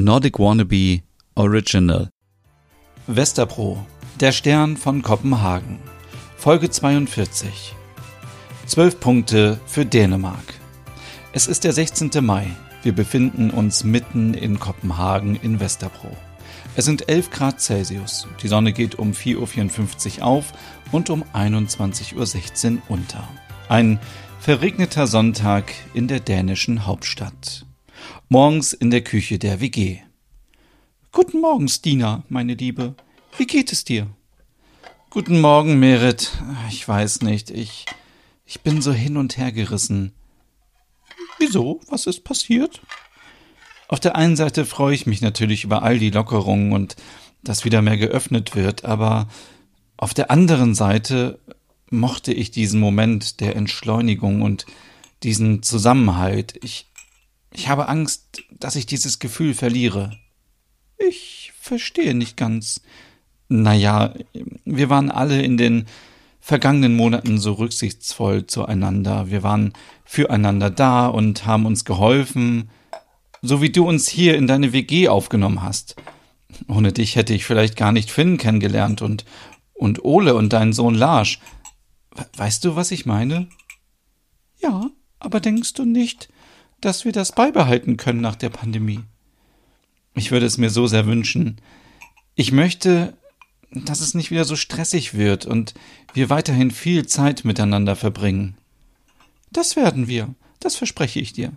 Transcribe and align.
Nordic 0.00 0.38
Wannabe 0.38 1.02
Original. 1.34 2.08
Westerpro, 3.08 3.84
der 4.20 4.30
Stern 4.30 4.76
von 4.76 5.02
Kopenhagen. 5.02 5.80
Folge 6.36 6.70
42. 6.70 7.74
Zwölf 8.64 9.00
Punkte 9.00 9.58
für 9.66 9.84
Dänemark. 9.84 10.54
Es 11.32 11.48
ist 11.48 11.64
der 11.64 11.72
16. 11.72 12.12
Mai. 12.20 12.46
Wir 12.84 12.92
befinden 12.92 13.50
uns 13.50 13.82
mitten 13.82 14.34
in 14.34 14.60
Kopenhagen 14.60 15.34
in 15.34 15.58
Westerpro. 15.58 16.16
Es 16.76 16.84
sind 16.84 17.08
11 17.08 17.30
Grad 17.30 17.60
Celsius. 17.60 18.28
Die 18.40 18.46
Sonne 18.46 18.72
geht 18.72 19.00
um 19.00 19.10
4.54 19.10 20.20
Uhr 20.20 20.26
auf 20.26 20.52
und 20.92 21.10
um 21.10 21.24
21.16 21.34 22.74
Uhr 22.76 22.82
unter. 22.86 23.28
Ein 23.68 23.98
verregneter 24.38 25.08
Sonntag 25.08 25.74
in 25.92 26.06
der 26.06 26.20
dänischen 26.20 26.86
Hauptstadt. 26.86 27.66
Morgens 28.28 28.72
in 28.72 28.90
der 28.90 29.02
Küche 29.02 29.38
der 29.38 29.60
WG. 29.60 29.98
Guten 31.12 31.40
Morgen, 31.40 31.68
Stina, 31.68 32.24
meine 32.28 32.54
Liebe. 32.54 32.94
Wie 33.36 33.46
geht 33.46 33.72
es 33.72 33.84
dir? 33.84 34.06
Guten 35.10 35.40
Morgen, 35.40 35.78
Merit. 35.78 36.32
Ich 36.68 36.86
weiß 36.86 37.22
nicht, 37.22 37.50
ich, 37.50 37.86
ich 38.44 38.60
bin 38.60 38.82
so 38.82 38.92
hin 38.92 39.16
und 39.16 39.38
her 39.38 39.52
gerissen. 39.52 40.12
Wieso? 41.38 41.80
Was 41.88 42.06
ist 42.06 42.24
passiert? 42.24 42.80
Auf 43.88 44.00
der 44.00 44.16
einen 44.16 44.36
Seite 44.36 44.66
freue 44.66 44.94
ich 44.94 45.06
mich 45.06 45.22
natürlich 45.22 45.64
über 45.64 45.82
all 45.82 45.98
die 45.98 46.10
Lockerungen 46.10 46.72
und 46.72 46.96
dass 47.42 47.64
wieder 47.64 47.80
mehr 47.82 47.96
geöffnet 47.96 48.54
wird, 48.54 48.84
aber 48.84 49.28
auf 49.96 50.12
der 50.12 50.30
anderen 50.30 50.74
Seite 50.74 51.38
mochte 51.90 52.32
ich 52.32 52.50
diesen 52.50 52.80
Moment 52.80 53.40
der 53.40 53.56
Entschleunigung 53.56 54.42
und 54.42 54.66
diesen 55.22 55.62
Zusammenhalt. 55.62 56.58
Ich, 56.62 56.86
ich 57.52 57.68
habe 57.68 57.88
Angst, 57.88 58.42
dass 58.50 58.76
ich 58.76 58.86
dieses 58.86 59.18
Gefühl 59.18 59.54
verliere. 59.54 60.18
Ich 60.98 61.52
verstehe 61.60 62.14
nicht 62.14 62.36
ganz. 62.36 62.80
Naja, 63.48 64.14
wir 64.64 64.90
waren 64.90 65.10
alle 65.10 65.42
in 65.42 65.56
den 65.56 65.86
vergangenen 66.40 66.96
Monaten 66.96 67.38
so 67.38 67.52
rücksichtsvoll 67.52 68.46
zueinander. 68.46 69.30
Wir 69.30 69.42
waren 69.42 69.72
füreinander 70.04 70.70
da 70.70 71.06
und 71.06 71.46
haben 71.46 71.66
uns 71.66 71.84
geholfen, 71.84 72.70
so 73.42 73.62
wie 73.62 73.70
du 73.70 73.86
uns 73.86 74.08
hier 74.08 74.36
in 74.36 74.46
deine 74.46 74.72
WG 74.72 75.08
aufgenommen 75.08 75.62
hast. 75.62 75.96
Ohne 76.66 76.92
dich 76.92 77.16
hätte 77.16 77.34
ich 77.34 77.44
vielleicht 77.44 77.76
gar 77.76 77.92
nicht 77.92 78.10
Finn 78.10 78.38
kennengelernt 78.38 79.02
und, 79.02 79.24
und 79.74 80.04
Ole 80.04 80.34
und 80.34 80.52
deinen 80.52 80.72
Sohn 80.72 80.94
Lars. 80.94 81.38
Weißt 82.36 82.64
du, 82.64 82.74
was 82.74 82.90
ich 82.90 83.06
meine? 83.06 83.48
Ja, 84.60 84.90
aber 85.18 85.40
denkst 85.40 85.74
du 85.74 85.84
nicht, 85.84 86.28
dass 86.80 87.04
wir 87.04 87.12
das 87.12 87.32
beibehalten 87.32 87.96
können 87.96 88.20
nach 88.20 88.36
der 88.36 88.50
Pandemie? 88.50 89.00
Ich 90.14 90.30
würde 90.30 90.46
es 90.46 90.58
mir 90.58 90.70
so 90.70 90.86
sehr 90.86 91.06
wünschen. 91.06 91.60
Ich 92.34 92.52
möchte, 92.52 93.16
dass 93.70 94.00
es 94.00 94.14
nicht 94.14 94.30
wieder 94.30 94.44
so 94.44 94.56
stressig 94.56 95.14
wird 95.14 95.46
und 95.46 95.74
wir 96.12 96.30
weiterhin 96.30 96.70
viel 96.70 97.06
Zeit 97.06 97.44
miteinander 97.44 97.96
verbringen. 97.96 98.56
Das 99.50 99.76
werden 99.76 100.08
wir, 100.08 100.34
das 100.60 100.76
verspreche 100.76 101.20
ich 101.20 101.32
dir. 101.32 101.52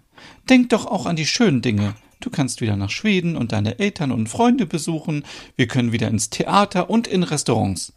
Denk 0.49 0.69
doch 0.69 0.85
auch 0.85 1.05
an 1.05 1.15
die 1.15 1.25
schönen 1.25 1.61
Dinge. 1.61 1.95
Du 2.19 2.29
kannst 2.29 2.61
wieder 2.61 2.77
nach 2.77 2.91
Schweden 2.91 3.35
und 3.35 3.51
deine 3.51 3.79
Eltern 3.79 4.11
und 4.11 4.29
Freunde 4.29 4.65
besuchen, 4.67 5.25
wir 5.55 5.67
können 5.67 5.91
wieder 5.91 6.07
ins 6.07 6.29
Theater 6.29 6.89
und 6.89 7.07
in 7.07 7.23
Restaurants. 7.23 7.93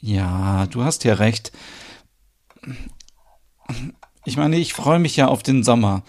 Ja, 0.00 0.66
du 0.66 0.84
hast 0.84 1.02
ja 1.04 1.14
recht. 1.14 1.50
Ich 4.24 4.36
meine, 4.36 4.56
ich 4.56 4.74
freue 4.74 5.00
mich 5.00 5.16
ja 5.16 5.26
auf 5.26 5.42
den 5.42 5.64
Sommer. 5.64 6.04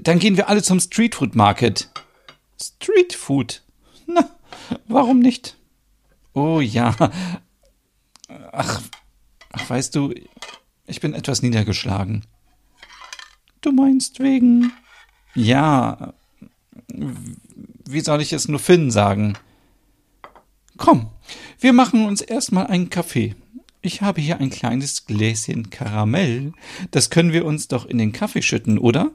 Dann 0.00 0.18
gehen 0.18 0.36
wir 0.36 0.48
alle 0.48 0.62
zum 0.62 0.80
Streetfood 0.80 1.34
Market. 1.34 1.90
Streetfood? 2.60 3.62
Na, 4.06 4.30
warum 4.86 5.20
nicht? 5.20 5.56
Oh 6.32 6.60
ja. 6.60 6.94
Ach, 8.52 8.82
ach, 9.52 9.70
weißt 9.70 9.94
du, 9.94 10.14
ich 10.86 11.00
bin 11.00 11.14
etwas 11.14 11.42
niedergeschlagen. 11.42 12.24
Du 13.60 13.72
meinst 13.72 14.20
wegen. 14.20 14.72
Ja. 15.34 16.14
Wie 16.88 18.00
soll 18.00 18.20
ich 18.20 18.32
es 18.32 18.48
nur 18.48 18.58
Finn 18.58 18.90
sagen? 18.90 19.36
Komm, 20.76 21.10
wir 21.58 21.72
machen 21.72 22.04
uns 22.04 22.20
erstmal 22.20 22.66
einen 22.66 22.90
Kaffee. 22.90 23.34
Ich 23.80 24.02
habe 24.02 24.20
hier 24.20 24.40
ein 24.40 24.50
kleines 24.50 25.06
Gläschen 25.06 25.70
Karamell. 25.70 26.52
Das 26.90 27.10
können 27.10 27.32
wir 27.32 27.44
uns 27.44 27.68
doch 27.68 27.86
in 27.86 27.98
den 27.98 28.12
Kaffee 28.12 28.42
schütten, 28.42 28.78
oder? 28.78 29.12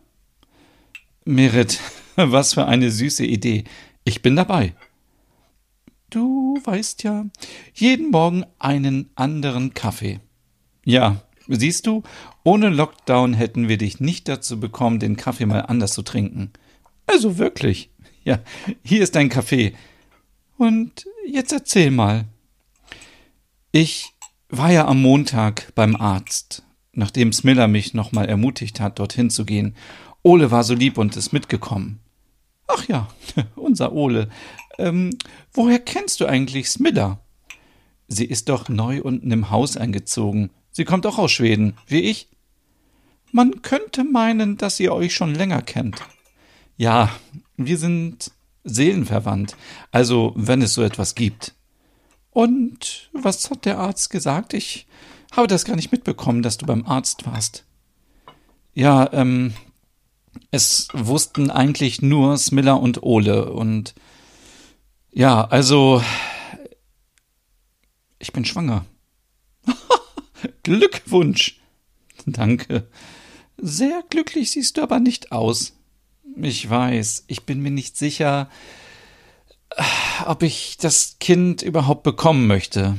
Merit, 1.26 1.80
was 2.16 2.54
für 2.54 2.66
eine 2.66 2.92
süße 2.92 3.26
Idee. 3.26 3.64
Ich 4.04 4.22
bin 4.22 4.36
dabei. 4.36 4.74
Du 6.10 6.60
weißt 6.64 7.04
ja, 7.04 7.26
jeden 7.74 8.12
Morgen 8.12 8.44
einen 8.60 9.10
anderen 9.16 9.74
Kaffee. 9.74 10.20
Ja, 10.84 11.22
siehst 11.48 11.88
du, 11.88 12.04
ohne 12.44 12.70
Lockdown 12.70 13.34
hätten 13.34 13.70
wir 13.70 13.78
dich 13.78 14.00
nicht 14.00 14.28
dazu 14.28 14.60
bekommen, 14.60 15.00
den 15.00 15.16
Kaffee 15.16 15.46
mal 15.46 15.62
anders 15.62 15.94
zu 15.94 16.02
trinken. 16.02 16.52
Also 17.08 17.38
wirklich. 17.38 17.90
Ja, 18.24 18.38
hier 18.84 19.02
ist 19.02 19.16
dein 19.16 19.30
Kaffee. 19.30 19.74
Und 20.56 21.08
jetzt 21.26 21.52
erzähl 21.52 21.90
mal. 21.90 22.26
Ich 23.72 24.14
war 24.48 24.72
ja 24.72 24.86
am 24.86 25.02
Montag 25.02 25.74
beim 25.74 25.96
Arzt, 25.96 26.62
nachdem 26.94 27.34
Smiller 27.34 27.68
mich 27.68 27.96
nochmal 27.96 28.30
ermutigt 28.30 28.80
hat, 28.80 29.00
dorthin 29.00 29.32
zu 29.32 29.44
gehen. 29.44 29.76
Ole 30.24 30.52
war 30.52 30.64
so 30.64 30.74
lieb 30.74 30.98
und 30.98 31.18
ist 31.18 31.34
mitgekommen. 31.34 32.00
Ach 32.68 32.88
ja, 32.88 33.08
unser 33.56 33.94
Ole. 33.94 34.30
Ähm, 34.78 35.12
woher 35.54 35.80
kennst 35.80 36.22
du 36.22 36.26
eigentlich 36.26 36.70
Smilla? 36.70 37.20
Sie 38.08 38.26
ist 38.26 38.50
doch 38.50 38.70
neu 38.70 39.02
unten 39.02 39.32
im 39.32 39.50
Haus 39.50 39.78
eingezogen. 39.78 40.50
Sie 40.72 40.86
kommt 40.86 41.06
auch 41.06 41.18
aus 41.18 41.32
Schweden, 41.32 41.78
wie 41.88 42.02
ich. 42.02 42.30
Man 43.32 43.62
könnte 43.62 44.04
meinen, 44.04 44.58
dass 44.58 44.80
ihr 44.80 44.94
euch 44.94 45.14
schon 45.14 45.34
länger 45.34 45.62
kennt. 45.62 46.02
Ja, 46.78 47.10
wir 47.56 47.78
sind 47.78 48.32
seelenverwandt, 48.64 49.56
also 49.92 50.34
wenn 50.36 50.62
es 50.62 50.74
so 50.74 50.84
etwas 50.84 51.16
gibt. 51.16 51.54
Und 52.32 53.10
was 53.14 53.50
hat 53.50 53.66
der 53.66 53.78
Arzt 53.78 54.10
gesagt? 54.10 54.54
Ich 54.54 54.88
habe 55.32 55.48
das 55.48 55.66
gar 55.66 55.76
nicht 55.76 55.92
mitbekommen, 55.92 56.42
dass 56.42 56.58
du 56.58 56.66
beim 56.66 56.86
Arzt 56.86 57.26
warst. 57.26 57.66
Ja, 58.74 59.12
ähm, 59.14 59.54
es 60.52 60.88
wussten 60.94 61.50
eigentlich 61.50 62.02
nur 62.02 62.38
Smiller 62.38 62.80
und 62.80 63.04
Ole 63.04 63.52
und 63.52 63.94
ja, 65.12 65.44
also 65.46 66.02
ich 68.20 68.32
bin 68.32 68.46
schwanger. 68.46 68.86
Glückwunsch. 70.64 71.60
Danke. 72.26 72.88
Sehr 73.58 74.04
glücklich 74.10 74.52
siehst 74.52 74.78
du 74.78 74.84
aber 74.84 75.00
nicht 75.00 75.32
aus. 75.32 75.74
Ich 76.36 76.70
weiß, 76.70 77.26
ich 77.28 77.44
bin 77.44 77.62
mir 77.62 77.72
nicht 77.72 77.98
sicher, 77.98 78.50
ob 80.26 80.44
ich 80.44 80.78
das 80.78 81.18
Kind 81.20 81.62
überhaupt 81.62 82.04
bekommen 82.04 82.48
möchte. 82.48 82.98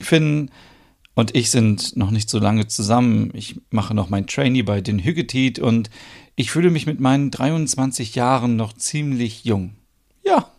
Finn 0.00 0.50
und 1.14 1.36
ich 1.36 1.50
sind 1.50 1.96
noch 1.96 2.10
nicht 2.10 2.30
so 2.30 2.38
lange 2.38 2.66
zusammen. 2.66 3.30
Ich 3.34 3.60
mache 3.70 3.94
noch 3.94 4.08
mein 4.08 4.26
Trainee 4.26 4.62
bei 4.62 4.80
den 4.80 4.98
Hüggetit 4.98 5.58
und 5.58 5.90
ich 6.36 6.50
fühle 6.50 6.70
mich 6.70 6.86
mit 6.86 7.00
meinen 7.00 7.30
23 7.30 8.14
Jahren 8.14 8.56
noch 8.56 8.72
ziemlich 8.72 9.44
jung. 9.44 9.76
Ja, 10.24 10.50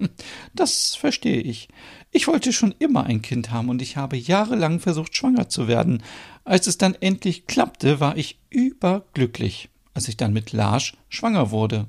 das 0.53 0.95
verstehe 0.95 1.41
ich. 1.41 1.69
Ich 2.11 2.27
wollte 2.27 2.51
schon 2.51 2.75
immer 2.79 3.05
ein 3.05 3.21
Kind 3.21 3.51
haben 3.51 3.69
und 3.69 3.81
ich 3.81 3.95
habe 3.95 4.17
jahrelang 4.17 4.79
versucht, 4.79 5.15
schwanger 5.15 5.47
zu 5.49 5.67
werden. 5.67 6.03
Als 6.43 6.67
es 6.67 6.77
dann 6.77 6.95
endlich 6.95 7.47
klappte, 7.47 7.99
war 7.99 8.17
ich 8.17 8.39
überglücklich, 8.49 9.69
als 9.93 10.07
ich 10.07 10.17
dann 10.17 10.33
mit 10.33 10.51
Lars 10.51 10.93
schwanger 11.09 11.51
wurde. 11.51 11.87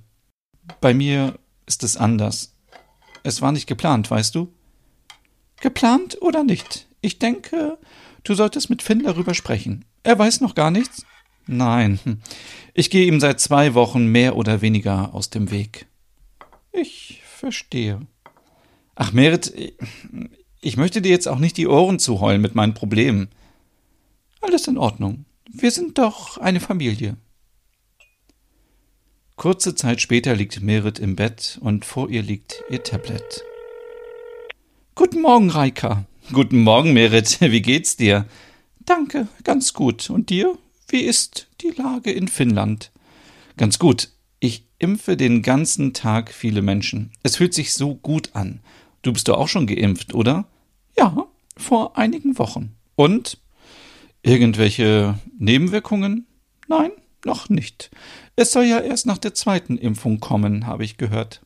Bei 0.81 0.94
mir 0.94 1.39
ist 1.67 1.83
es 1.83 1.97
anders. 1.97 2.55
Es 3.25 3.43
war 3.43 3.53
nicht 3.53 3.67
geplant, 3.67 4.11
weißt 4.11 4.35
du? 4.35 4.53
Geplant 5.61 6.20
oder 6.20 6.44
nicht? 6.44 6.87
Ich 7.00 7.19
denke, 7.19 7.79
du 8.25 8.35
solltest 8.35 8.71
mit 8.71 8.83
Finn 8.83 9.03
darüber 9.03 9.35
sprechen. 9.35 9.85
Er 10.03 10.19
weiß 10.19 10.41
noch 10.41 10.55
gar 10.55 10.71
nichts? 10.71 11.05
Nein. 11.47 11.99
Ich 12.75 12.91
gehe 12.91 13.07
ihm 13.07 13.21
seit 13.21 13.41
zwei 13.41 13.75
Wochen 13.75 14.07
mehr 14.07 14.37
oder 14.37 14.63
weniger 14.63 15.15
aus 15.15 15.31
dem 15.31 15.51
Weg. 15.51 15.87
Ich 16.73 17.23
verstehe. 17.25 18.01
Ach, 18.95 19.13
Merit, 19.13 19.53
ich 20.61 20.77
möchte 20.77 21.03
dir 21.03 21.11
jetzt 21.11 21.29
auch 21.29 21.39
nicht 21.39 21.57
die 21.57 21.67
Ohren 21.67 21.99
zuheulen 21.99 22.41
mit 22.41 22.55
meinen 22.55 22.75
Problemen. 22.75 23.29
Alles 24.41 24.67
in 24.69 24.79
Ordnung. 24.79 25.25
Wir 25.53 25.71
sind 25.71 25.99
doch 25.99 26.39
eine 26.39 26.61
Familie. 26.61 27.17
Kurze 29.37 29.75
Zeit 29.75 30.01
später 30.01 30.37
liegt 30.37 30.61
Merit 30.61 30.99
im 30.99 31.17
Bett 31.17 31.59
und 31.61 31.85
vor 31.85 32.09
ihr 32.09 32.23
liegt 32.23 32.63
ihr 32.71 32.83
Tablet. 32.83 33.45
Guten 34.95 35.21
Morgen, 35.21 35.51
Reika. 35.51 36.05
Guten 36.31 36.63
Morgen, 36.63 36.95
Merit. 36.95 37.39
Wie 37.41 37.61
geht's 37.61 37.97
dir? 37.97 38.27
Danke, 38.87 39.29
ganz 39.45 39.75
gut. 39.75 40.09
Und 40.09 40.31
dir? 40.31 40.57
Wie 40.89 41.01
ist 41.03 41.49
die 41.61 41.71
Lage 41.71 42.11
in 42.11 42.29
Finnland? 42.29 42.91
Ganz 43.59 43.79
gut. 43.79 44.09
Ich 44.41 44.65
impfe 44.79 45.17
den 45.17 45.43
ganzen 45.43 45.93
Tag 45.93 46.33
viele 46.33 46.63
Menschen. 46.63 47.11
Es 47.23 47.37
fühlt 47.37 47.53
sich 47.53 47.75
so 47.75 47.97
gut 47.97 48.31
an. 48.35 48.61
Du 49.03 49.13
bist 49.13 49.29
doch 49.29 49.37
auch 49.37 49.49
schon 49.49 49.67
geimpft, 49.67 50.15
oder? 50.15 50.47
Ja, 50.97 51.27
vor 51.57 51.99
einigen 51.99 52.39
Wochen. 52.39 52.77
Und? 52.95 53.39
Irgendwelche 54.23 55.19
Nebenwirkungen? 55.39 56.27
Nein, 56.67 56.93
noch 57.27 57.51
nicht. 57.51 57.91
Es 58.37 58.53
soll 58.53 58.65
ja 58.65 58.79
erst 58.81 59.05
nach 59.07 59.19
der 59.19 59.35
zweiten 59.35 59.77
Impfung 59.77 60.21
kommen, 60.21 60.67
habe 60.67 60.85
ich 60.85 60.97
gehört. 60.97 61.43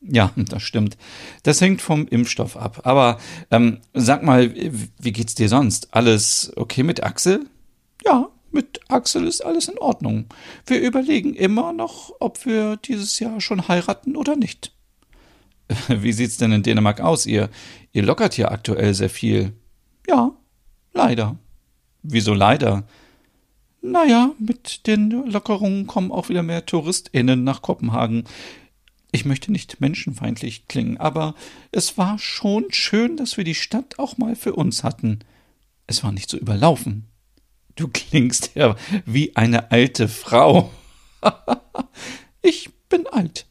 Ja, 0.00 0.32
das 0.36 0.62
stimmt. 0.62 0.96
Das 1.42 1.60
hängt 1.60 1.82
vom 1.82 2.06
Impfstoff 2.06 2.56
ab. 2.56 2.82
Aber 2.84 3.18
ähm, 3.50 3.80
sag 3.94 4.22
mal, 4.22 4.54
wie 4.54 5.12
geht's 5.12 5.34
dir 5.34 5.48
sonst? 5.48 5.88
Alles 5.92 6.52
okay 6.56 6.82
mit 6.82 7.02
Axel? 7.02 7.46
Ja, 8.04 8.28
mit 8.50 8.80
Axel 8.88 9.26
ist 9.26 9.44
alles 9.44 9.68
in 9.68 9.78
Ordnung. 9.78 10.26
Wir 10.66 10.80
überlegen 10.80 11.34
immer 11.34 11.72
noch, 11.72 12.14
ob 12.20 12.46
wir 12.46 12.76
dieses 12.76 13.18
Jahr 13.18 13.40
schon 13.40 13.68
heiraten 13.68 14.16
oder 14.16 14.36
nicht. 14.36 14.72
Wie 15.88 16.12
sieht's 16.12 16.38
denn 16.38 16.52
in 16.52 16.62
Dänemark 16.62 17.00
aus? 17.00 17.26
Ihr, 17.26 17.50
ihr 17.92 18.02
lockert 18.02 18.34
hier 18.34 18.50
aktuell 18.50 18.94
sehr 18.94 19.10
viel. 19.10 19.52
Ja, 20.08 20.32
leider. 20.94 21.36
Wieso 22.02 22.32
leider? 22.32 22.84
Naja, 23.80 24.30
mit 24.38 24.86
den 24.86 25.10
Lockerungen 25.10 25.86
kommen 25.86 26.10
auch 26.10 26.28
wieder 26.28 26.42
mehr 26.42 26.64
TouristInnen 26.64 27.44
nach 27.44 27.62
Kopenhagen. 27.62 28.24
Ich 29.10 29.24
möchte 29.24 29.50
nicht 29.50 29.80
menschenfeindlich 29.80 30.68
klingen, 30.68 30.98
aber 30.98 31.34
es 31.72 31.96
war 31.96 32.18
schon 32.18 32.66
schön, 32.70 33.16
dass 33.16 33.36
wir 33.36 33.44
die 33.44 33.54
Stadt 33.54 33.98
auch 33.98 34.18
mal 34.18 34.36
für 34.36 34.54
uns 34.54 34.84
hatten. 34.84 35.20
Es 35.86 36.04
war 36.04 36.12
nicht 36.12 36.28
so 36.28 36.36
überlaufen. 36.36 37.06
Du 37.74 37.88
klingst 37.88 38.50
ja 38.54 38.76
wie 39.06 39.34
eine 39.36 39.70
alte 39.70 40.08
Frau. 40.08 40.70
ich 42.42 42.70
bin 42.88 43.06
alt. 43.06 43.46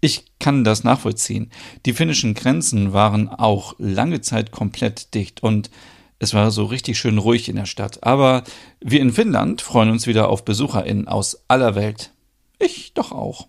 Ich 0.00 0.24
kann 0.38 0.62
das 0.62 0.84
nachvollziehen. 0.84 1.50
Die 1.84 1.92
finnischen 1.92 2.34
Grenzen 2.34 2.92
waren 2.92 3.28
auch 3.28 3.74
lange 3.78 4.20
Zeit 4.20 4.52
komplett 4.52 5.14
dicht 5.14 5.42
und 5.42 5.70
es 6.18 6.32
war 6.32 6.50
so 6.50 6.64
richtig 6.64 6.98
schön 6.98 7.18
ruhig 7.18 7.48
in 7.48 7.56
der 7.56 7.66
Stadt. 7.66 8.04
Aber 8.04 8.44
wir 8.80 9.00
in 9.00 9.12
Finnland 9.12 9.62
freuen 9.62 9.90
uns 9.90 10.06
wieder 10.06 10.28
auf 10.28 10.44
BesucherInnen 10.44 11.08
aus 11.08 11.42
aller 11.48 11.74
Welt. 11.74 12.12
Ich 12.58 12.94
doch 12.94 13.10
auch. 13.10 13.48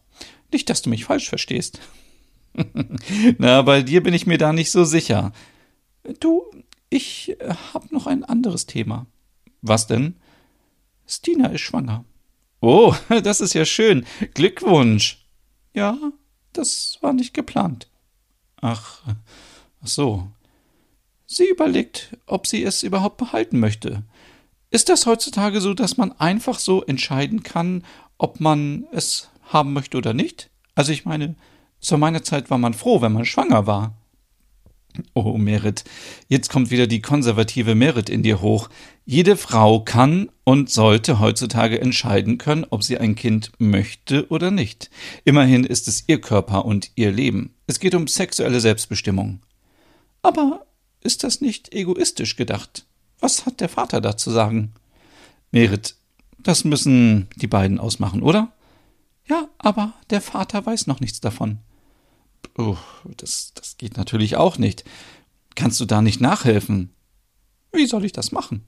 Nicht, 0.52 0.70
dass 0.70 0.82
du 0.82 0.90
mich 0.90 1.06
falsch 1.06 1.30
verstehst. 1.30 1.80
Na, 3.38 3.62
bei 3.62 3.82
dir 3.82 4.02
bin 4.02 4.14
ich 4.14 4.26
mir 4.26 4.38
da 4.38 4.54
nicht 4.54 4.72
so 4.72 4.84
sicher. 4.84 5.32
Du, 6.20 6.44
ich 6.90 7.36
hab 7.74 7.92
noch 7.92 8.08
ein 8.08 8.24
anderes 8.24 8.66
Thema. 8.66 9.06
Was 9.62 9.88
denn? 9.88 10.16
Stina 11.06 11.48
ist 11.48 11.62
schwanger. 11.62 12.06
Oh, 12.62 12.96
das 13.24 13.42
ist 13.42 13.54
ja 13.54 13.66
schön. 13.66 14.06
Glückwunsch. 14.34 15.26
Ja, 15.74 15.98
das 16.54 16.98
war 17.02 17.14
nicht 17.14 17.34
geplant. 17.34 17.90
Ach, 18.62 19.04
ach 19.82 19.88
so. 19.88 20.28
Sie 21.26 21.48
überlegt, 21.48 22.18
ob 22.26 22.48
sie 22.48 22.64
es 22.64 22.84
überhaupt 22.84 23.18
behalten 23.18 23.60
möchte. 23.60 24.04
Ist 24.72 24.90
das 24.90 25.06
heutzutage 25.06 25.62
so, 25.62 25.74
dass 25.74 25.98
man 25.98 26.14
einfach 26.14 26.60
so 26.60 26.84
entscheiden 26.84 27.44
kann, 27.44 27.84
ob 28.18 28.40
man 28.40 28.86
es 28.92 29.30
haben 29.48 29.74
möchte 29.74 29.98
oder 29.98 30.14
nicht? 30.14 30.50
Also 30.76 30.92
ich 30.92 31.06
meine, 31.06 31.36
zu 31.80 31.98
meiner 31.98 32.24
Zeit 32.24 32.50
war 32.50 32.58
man 32.58 32.74
froh, 32.74 33.02
wenn 33.02 33.14
man 33.14 33.26
schwanger 33.26 33.68
war. 33.68 33.96
Oh, 35.14 35.38
Merit, 35.38 35.84
jetzt 36.28 36.50
kommt 36.50 36.72
wieder 36.72 36.88
die 36.88 37.02
konservative 37.02 37.76
Merit 37.76 38.10
in 38.10 38.24
dir 38.24 38.42
hoch. 38.42 38.70
Jede 39.06 39.38
Frau 39.38 39.82
kann 39.82 40.30
und 40.44 40.70
sollte 40.70 41.20
heutzutage 41.20 41.80
entscheiden 41.80 42.38
können, 42.38 42.66
ob 42.70 42.84
sie 42.84 42.98
ein 42.98 43.16
Kind 43.16 43.52
möchte 43.60 44.28
oder 44.30 44.50
nicht. 44.50 44.90
Immerhin 45.24 45.64
ist 45.64 45.88
es 45.88 46.04
ihr 46.08 46.20
Körper 46.20 46.66
und 46.66 46.92
ihr 46.96 47.12
Leben. 47.12 47.54
Es 47.68 47.80
geht 47.80 47.96
um 47.96 48.08
sexuelle 48.08 48.60
Selbstbestimmung. 48.60 49.42
Aber 50.24 50.66
ist 51.02 51.24
das 51.24 51.42
nicht 51.42 51.74
egoistisch 51.74 52.36
gedacht? 52.36 52.86
Was 53.20 53.46
hat 53.46 53.62
der 53.62 53.70
Vater 53.70 54.02
da 54.02 54.18
zu 54.18 54.32
sagen? 54.32 54.74
Merit, 55.52 55.96
das 56.40 56.64
müssen 56.64 57.28
die 57.36 57.48
beiden 57.48 57.80
ausmachen, 57.80 58.22
oder? 58.22 58.52
Ja, 59.30 59.50
aber 59.58 59.94
der 60.10 60.22
Vater 60.22 60.66
weiß 60.66 60.88
noch 60.88 61.00
nichts 61.00 61.20
davon. 61.20 61.60
Oh, 62.58 62.78
das, 63.18 63.54
das 63.54 63.78
geht 63.78 63.98
natürlich 63.98 64.38
auch 64.38 64.58
nicht. 64.58 64.84
Kannst 65.56 65.80
du 65.80 65.86
da 65.86 66.02
nicht 66.02 66.22
nachhelfen? 66.22 66.92
Wie 67.74 67.86
soll 67.86 68.06
ich 68.06 68.14
das 68.14 68.32
machen? 68.32 68.64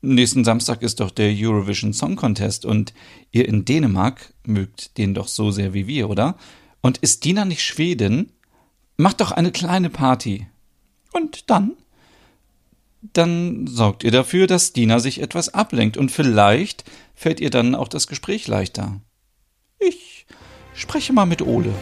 Nächsten 0.00 0.44
Samstag 0.44 0.82
ist 0.82 1.00
doch 1.00 1.10
der 1.10 1.32
Eurovision 1.34 1.92
Song 1.92 2.14
Contest 2.16 2.66
und 2.66 2.92
ihr 3.32 3.48
in 3.48 3.64
Dänemark 3.64 4.34
mögt 4.44 4.98
den 4.98 5.14
doch 5.14 5.28
so 5.28 5.50
sehr 5.50 5.72
wie 5.72 5.86
wir, 5.86 6.10
oder? 6.10 6.36
Und 6.82 6.98
ist 6.98 7.24
Dina 7.24 7.46
nicht 7.46 7.62
Schwedin? 7.62 8.30
Macht 8.98 9.22
doch 9.22 9.32
eine 9.32 9.50
kleine 9.50 9.88
Party. 9.88 10.46
Und 11.12 11.48
dann? 11.50 11.72
Dann 13.00 13.66
sorgt 13.66 14.04
ihr 14.04 14.10
dafür, 14.10 14.46
dass 14.46 14.72
Dina 14.72 15.00
sich 15.00 15.20
etwas 15.20 15.48
ablenkt 15.48 15.96
und 15.96 16.10
vielleicht 16.10 16.84
fällt 17.14 17.40
ihr 17.40 17.50
dann 17.50 17.74
auch 17.74 17.88
das 17.88 18.06
Gespräch 18.06 18.46
leichter. 18.46 19.00
Ich 19.78 20.26
spreche 20.74 21.12
mal 21.12 21.26
mit 21.26 21.42
Ole. 21.42 21.72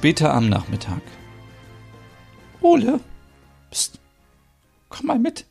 Später 0.00 0.32
am 0.32 0.48
Nachmittag. 0.48 1.02
Ole, 2.62 3.00
Psst. 3.70 4.00
komm 4.88 5.08
mal 5.08 5.18
mit. 5.18 5.44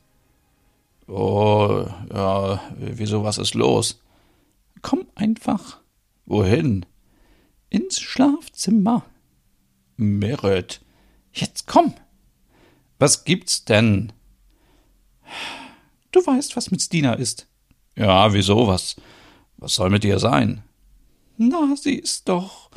Oh, 1.07 1.85
ja, 2.11 2.59
wieso, 2.79 3.23
was 3.23 3.37
ist 3.37 3.53
los? 3.53 4.01
Komm 4.81 5.05
einfach. 5.13 5.81
Wohin? 6.25 6.87
Ins 7.69 7.99
Schlafzimmer. 8.01 9.05
Merit. 9.97 10.81
Jetzt 11.31 11.67
komm. 11.67 11.93
Was 12.97 13.25
gibt's 13.25 13.65
denn? 13.65 14.11
Du 16.11 16.25
weißt, 16.25 16.57
was 16.57 16.71
mit 16.71 16.81
Stina 16.81 17.13
ist. 17.13 17.45
Ja, 17.95 18.33
wieso? 18.33 18.65
Was, 18.65 18.95
was 19.57 19.75
soll 19.75 19.91
mit 19.91 20.03
ihr 20.03 20.17
sein? 20.17 20.63
Na, 21.37 21.75
sie 21.75 21.93
ist 21.93 22.27
doch 22.27 22.71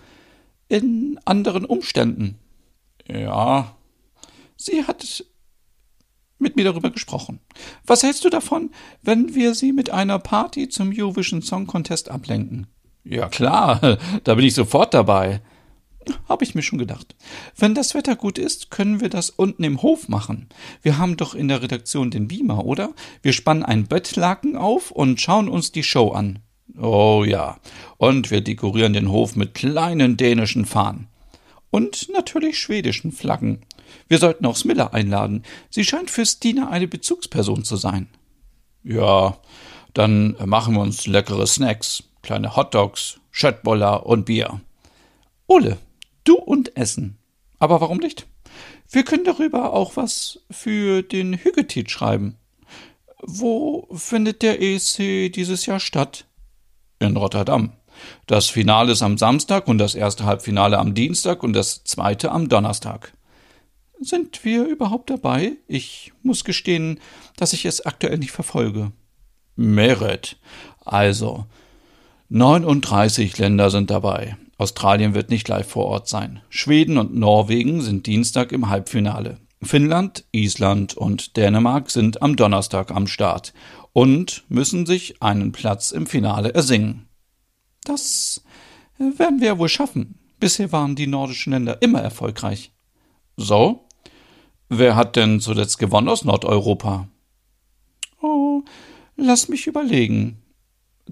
in 0.73 1.21
anderen 1.27 1.67
Umständen. 1.67 2.39
Ja. 3.07 3.77
Sie 4.57 4.85
hat 4.85 5.25
mit 6.39 6.57
mir 6.57 6.65
darüber 6.65 6.91
gesprochen. 6.91 7.41
Was 7.87 8.03
hältst 8.03 8.25
du 8.25 8.31
davon, 8.31 8.71
wenn 9.03 9.35
wir 9.35 9.55
sie 9.55 9.73
mit 9.73 9.91
einer 9.91 10.19
Party 10.19 10.71
zum 10.71 10.91
Eurovision 10.97 11.43
Song 11.43 11.67
Contest 11.67 12.11
ablenken? 12.11 12.69
Ja 13.05 13.29
klar, 13.29 13.99
da 14.25 14.35
bin 14.35 14.47
ich 14.47 14.55
sofort 14.55 14.95
dabei. 14.95 15.43
Habe 16.27 16.43
ich 16.43 16.55
mir 16.55 16.63
schon 16.63 16.79
gedacht. 16.79 17.15
Wenn 17.55 17.75
das 17.75 17.95
Wetter 17.95 18.17
gut 18.17 18.39
ist, 18.39 18.71
können 18.71 19.01
wir 19.03 19.11
das 19.11 19.29
unten 19.29 19.65
im 19.65 19.83
Hof 19.83 20.09
machen. 20.09 20.49
Wir 20.81 20.97
haben 20.97 21.19
doch 21.19 21.35
in 21.35 21.49
der 21.49 21.63
Redaktion 21.63 22.11
den 22.11 22.29
Beamer, 22.29 22.65
oder? 22.65 22.95
Wir 23.21 23.35
spannen 23.35 23.63
ein 23.63 23.87
Bettlaken 23.87 24.57
auf 24.57 24.91
und 24.91 25.21
schauen 25.21 25.49
uns 25.51 25.71
die 25.71 25.85
Show 25.85 26.13
an. 26.13 26.41
Oh 26.79 27.25
ja. 27.27 27.59
Und 27.99 28.31
wir 28.31 28.41
dekorieren 28.41 28.93
den 28.93 29.11
Hof 29.11 29.37
mit 29.37 29.55
kleinen 29.55 30.17
dänischen 30.17 30.65
Fahnen. 30.65 31.09
Und 31.71 32.09
natürlich 32.13 32.59
schwedischen 32.59 33.13
Flaggen. 33.13 33.63
Wir 34.09 34.19
sollten 34.19 34.47
auch 34.47 34.57
Smilla 34.57 34.89
einladen. 34.89 35.43
Sie 35.71 35.85
scheint 35.85 36.11
für 36.11 36.27
Stina 36.27 36.69
eine 36.69 36.89
Bezugsperson 36.89 37.65
zu 37.65 37.77
sein. 37.77 38.09
Ja, 38.85 39.39
dann 39.95 40.37
machen 40.45 40.75
wir 40.75 40.81
uns 40.81 41.07
leckere 41.07 41.47
Snacks, 41.47 42.05
kleine 42.23 42.57
Hotdogs, 42.57 43.21
Schöttboller 43.31 44.07
und 44.07 44.27
Bier. 44.27 44.61
Ole, 45.47 45.79
du 46.25 46.37
und 46.37 46.77
Essen. 46.77 47.19
Aber 47.59 47.81
warum 47.81 47.99
nicht? 47.99 48.27
Wir 48.91 49.05
können 49.05 49.25
darüber 49.25 49.73
auch 49.73 49.97
was 49.97 50.41
für 50.51 51.03
den 51.03 51.35
Hügetit 51.35 51.91
schreiben. 51.91 52.37
Wo 53.23 53.89
findet 53.95 54.43
der 54.43 54.61
EC 54.61 55.33
dieses 55.33 55.67
Jahr 55.67 55.81
statt? 55.81 56.27
In 57.03 57.17
Rotterdam. 57.17 57.73
Das 58.27 58.49
Finale 58.49 58.93
ist 58.93 59.03
am 59.03 59.19
Samstag 59.19 59.67
und 59.67 59.79
das 59.79 59.95
erste 59.95 60.25
Halbfinale 60.25 60.79
am 60.79 60.95
Dienstag 60.95 61.43
und 61.43 61.53
das 61.53 61.83
zweite 61.85 62.31
am 62.31 62.49
Donnerstag. 62.49 63.13
Sind 64.01 64.45
wir 64.45 64.67
überhaupt 64.67 65.11
dabei? 65.11 65.53
Ich 65.67 66.13
muss 66.23 66.45
gestehen, 66.45 67.01
dass 67.37 67.53
ich 67.53 67.65
es 67.65 67.85
aktuell 67.85 68.19
nicht 68.19 68.31
verfolge. 68.33 68.93
Merit. 69.57 70.37
Also, 70.85 71.47
39 72.29 73.37
Länder 73.39 73.71
sind 73.71 73.91
dabei. 73.91 74.37
Australien 74.59 75.15
wird 75.15 75.31
nicht 75.31 75.49
live 75.49 75.69
vor 75.69 75.87
Ort 75.87 76.09
sein. 76.09 76.41
Schweden 76.51 76.99
und 76.99 77.15
Norwegen 77.15 77.81
sind 77.81 78.07
Dienstag 78.07 78.53
im 78.53 78.69
Halbfinale. 78.69 79.39
Finnland, 79.61 80.25
Island 80.33 80.97
und 80.97 81.37
Dänemark 81.37 81.91
sind 81.91 82.23
am 82.23 82.35
Donnerstag 82.35 82.91
am 82.91 83.07
Start 83.07 83.53
und 83.93 84.45
müssen 84.49 84.87
sich 84.87 85.23
einen 85.23 85.53
Platz 85.53 85.91
im 85.91 86.07
Finale 86.07 86.55
ersingen. 86.55 87.09
Das 87.85 88.43
werden 88.99 89.41
wir 89.41 89.59
wohl 89.59 89.69
schaffen. 89.69 90.19
Bisher 90.41 90.73
waren 90.73 90.97
die 90.97 91.07
nordischen 91.07 91.53
Länder 91.53 91.83
immer 91.83 92.01
erfolgreich. 92.01 92.73
So? 93.37 93.87
Wer 94.69 94.97
hat 94.97 95.17
denn 95.17 95.41
zuletzt 95.41 95.79
gewonnen 95.79 96.09
aus 96.09 96.25
Nordeuropa? 96.25 97.09
Oh, 98.21 98.63
lass 99.17 99.49
mich 99.49 99.67
überlegen. 99.67 100.43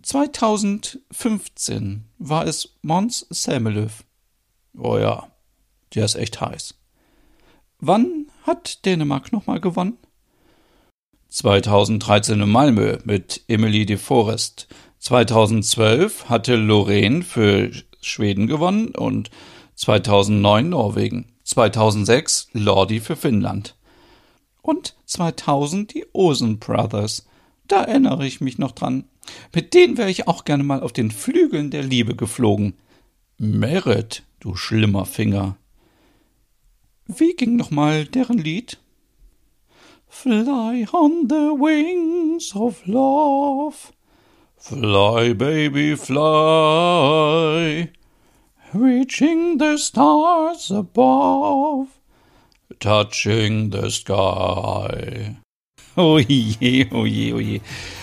2015 0.03 2.05
war 2.19 2.47
es 2.47 2.77
Mons 2.83 3.27
Selmelöw. 3.29 3.91
Oh 4.79 4.97
ja, 4.97 5.27
der 5.95 6.05
ist 6.05 6.15
echt 6.15 6.41
heiß. 6.41 6.77
Wann 7.81 8.31
hat 8.45 8.85
Dänemark 8.85 9.33
nochmal 9.33 9.61
gewonnen? 9.61 9.99
2013 11.31 12.41
in 12.41 12.49
Malmö 12.49 12.99
mit 13.05 13.43
Emily 13.47 13.87
de 13.87 13.97
Forest. 13.97 14.67
2012 14.99 16.29
hatte 16.29 16.57
Lorraine 16.57 17.23
für 17.23 17.71
Schweden 18.01 18.49
gewonnen 18.49 18.89
und 18.89 19.31
2009 19.77 20.69
Norwegen. 20.69 21.33
2006 21.45 22.49
Lordi 22.53 22.99
für 23.01 23.15
Finnland. 23.15 23.77
Und 24.61 24.97
2000 25.07 25.95
die 25.95 26.05
Osen 26.13 26.59
Brothers. 26.59 27.27
Da 27.69 27.85
erinnere 27.85 28.27
ich 28.27 28.41
mich 28.41 28.59
noch 28.59 28.73
dran. 28.73 29.05
Mit 29.55 29.73
denen 29.73 29.97
wäre 29.97 30.11
ich 30.11 30.27
auch 30.27 30.45
gerne 30.45 30.65
mal 30.65 30.81
auf 30.81 30.93
den 30.93 31.13
Flügeln 31.13 31.71
der 31.71 31.85
Liebe 31.85 32.17
geflogen. 32.17 32.75
Merit, 33.39 34.25
du 34.41 34.57
schlimmer 34.57 35.07
Finger. 35.07 35.57
Wie 37.07 37.35
ging 37.35 37.55
noch 37.57 37.71
mal 37.71 38.05
deren 38.05 38.39
Lied? 38.39 38.79
Fly 40.11 40.87
on 40.93 41.29
the 41.29 41.55
wings 41.55 42.53
of 42.55 42.83
love. 42.87 43.93
Fly, 44.59 45.33
baby, 45.33 45.97
fly 45.97 47.91
reaching 48.73 49.59
the 49.59 49.77
stars 49.77 50.71
above, 50.71 51.89
touching 52.79 53.71
the 53.71 53.91
sky. 53.91 55.37
Oh 55.97 56.19
je, 56.19 56.87
oh 56.93 57.05
je, 57.05 57.33
oh 57.35 57.41
je. 57.41 57.61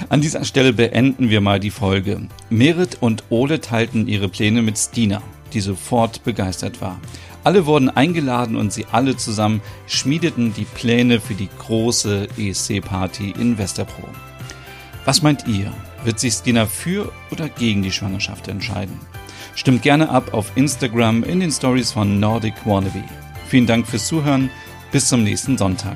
An 0.10 0.22
dieser 0.22 0.44
Stelle 0.44 0.74
beenden 0.74 1.30
wir 1.30 1.42
mal 1.42 1.60
die 1.60 1.72
Folge. 1.72 2.28
Merit 2.50 2.98
und 3.02 3.24
Ole 3.30 3.62
teilten 3.62 4.08
ihre 4.08 4.28
Pläne 4.28 4.62
mit 4.62 4.78
Stina, 4.78 5.22
die 5.54 5.62
sofort 5.62 6.24
begeistert 6.24 6.82
war. 6.82 7.00
Alle 7.48 7.66
wurden 7.66 7.90
eingeladen 7.90 8.58
und 8.58 8.74
sie 8.74 8.88
alle 8.92 9.16
zusammen 9.16 9.62
schmiedeten 9.86 10.54
die 10.54 10.66
Pläne 10.66 11.22
für 11.22 11.34
die 11.34 11.48
große 11.60 12.28
ESC-Party 12.38 13.36
in 13.40 13.58
Westerpro. 13.58 14.04
Was 15.06 15.22
meint 15.22 15.48
ihr? 15.48 15.72
Wird 16.04 16.20
sich 16.20 16.34
Stina 16.34 16.66
für 16.66 17.10
oder 17.32 17.48
gegen 17.48 17.84
die 17.84 17.92
Schwangerschaft 17.94 18.50
entscheiden? 18.50 19.00
Stimmt 19.56 19.82
gerne 19.82 20.10
ab 20.10 20.34
auf 20.34 20.52
Instagram 20.56 21.24
in 21.24 21.40
den 21.40 21.54
Stories 21.54 21.94
von 21.94 22.20
Nordic 22.20 22.66
Wannabe. 22.66 23.06
Vielen 23.48 23.66
Dank 23.66 23.88
fürs 23.88 24.08
Zuhören. 24.08 24.50
Bis 24.92 25.08
zum 25.08 25.24
nächsten 25.24 25.58
Sonntag. 25.58 25.96